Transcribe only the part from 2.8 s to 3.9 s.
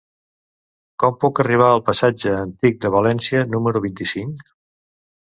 de València número